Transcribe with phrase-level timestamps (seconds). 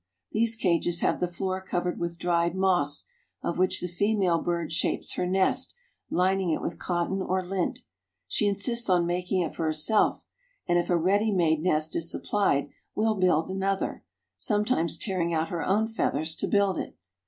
[0.31, 3.05] These cages have the floor covered with dried moss,
[3.43, 5.75] of which the female bird shapes her nest,
[6.09, 7.81] lining it with cotton or lint.
[8.27, 10.25] She insists on making it for herself,
[10.65, 14.03] and if a ready made nest is supplied, will build another,
[14.37, 16.97] sometimes tearing out her own feathers to build it.